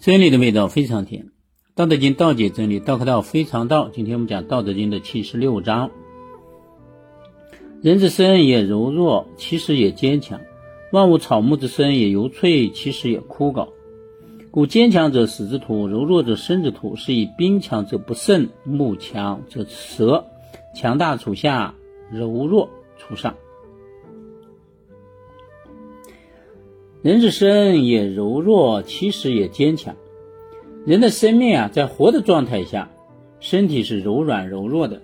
[0.00, 1.24] 真理的味道非常甜，
[1.74, 3.88] 《道德经》道解真理，道可道非常道。
[3.92, 5.90] 今天我们讲《道德经》的七十六章。
[7.82, 10.38] 人之生也柔弱，其实也坚强；
[10.92, 13.66] 万物草木之生也犹脆，其实也枯槁。
[14.52, 16.94] 故坚强者死之徒，柔弱者生之徒。
[16.94, 20.24] 是以兵强则不胜，木强则折，
[20.76, 21.74] 强大处下，
[22.12, 23.34] 柔弱处上。
[27.02, 29.94] 人之身也柔弱，其实也坚强。
[30.84, 32.90] 人的生命啊，在活的状态下，
[33.40, 35.00] 身体是柔软柔弱的。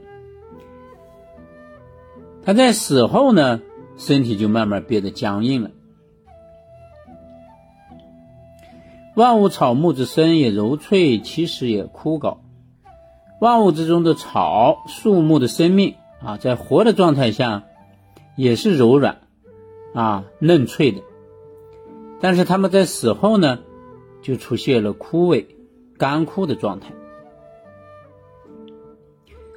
[2.45, 3.63] 他在死后呢，
[3.97, 5.71] 身体就慢慢变得僵硬了。
[9.15, 12.39] 万物草木之身也柔脆，其实也枯槁。
[13.41, 17.65] 万物之中的草、树木的生命啊，在活的状态下，
[18.37, 19.21] 也是柔软
[19.95, 21.03] 啊、嫩脆的。
[22.25, 23.59] 但是他们在死后呢，
[24.23, 25.45] 就出现了枯萎、
[25.99, 26.95] 干枯的状态。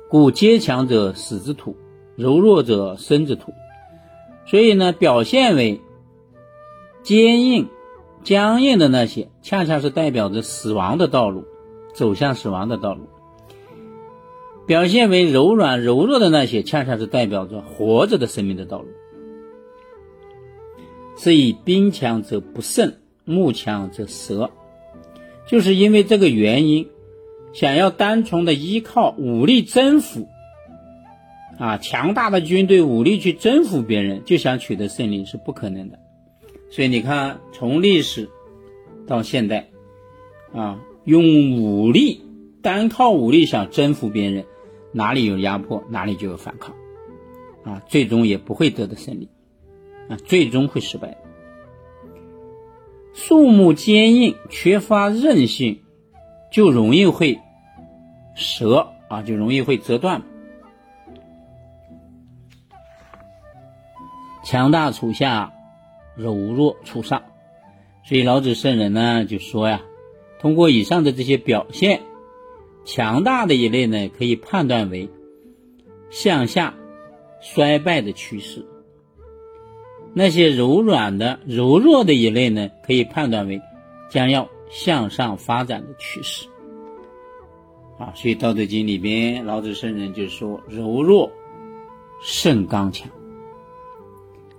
[0.09, 1.77] 故坚强者死之土，
[2.17, 3.53] 柔弱者生之土。
[4.45, 5.79] 所以呢，表现为
[7.03, 7.69] 坚硬、
[8.25, 11.45] 僵硬的那些，恰恰是代表着死亡的道路，
[11.93, 13.05] 走向死亡的道路；
[14.65, 18.89] 表现为柔软、柔弱的那些，恰恰是代表着活着的生命的道路。
[21.17, 22.93] 是以兵强则不胜，
[23.25, 24.51] 木强则折，
[25.47, 26.87] 就是因为这个原因，
[27.53, 30.27] 想要单纯的依靠武力征服，
[31.57, 35.99] 啊，强大的军队武力去征服别人，就想取得胜利是不可能的。
[36.69, 38.29] 所以你看，从历史
[39.07, 39.69] 到现代，
[40.53, 42.21] 啊，用武力
[42.61, 44.45] 单靠武力想征服别人，
[44.91, 46.75] 哪里有压迫，哪里就有反抗，
[47.63, 49.29] 啊，最终也不会得到胜利。
[50.09, 51.17] 啊，最终会失败。
[53.13, 55.81] 树木坚硬，缺乏韧性，
[56.51, 57.39] 就容易会
[58.35, 60.21] 折啊，就容易会折断。
[64.43, 65.51] 强大处下，
[66.15, 67.23] 柔弱处上。
[68.05, 69.81] 所以老子圣人呢就说呀，
[70.39, 72.03] 通过以上的这些表现，
[72.85, 75.09] 强大的一类呢可以判断为
[76.09, 76.73] 向下
[77.41, 78.65] 衰败的趋势。
[80.19, 83.61] 那些柔软的、柔弱的一类呢，可以判断为
[84.09, 86.47] 将要向上发展的趋势。
[87.99, 91.31] 啊，所以《道德经》里边，老子圣人就说：“柔弱
[92.19, 93.07] 胜刚强。”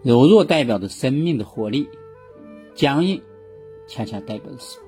[0.04, 1.88] 柔弱代表着生命的活力，
[2.76, 3.20] 僵硬
[3.88, 4.78] 恰恰代表的是。